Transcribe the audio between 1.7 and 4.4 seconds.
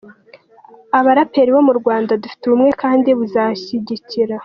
Rwanda dufite ubumwe kandi buzanshyigikira.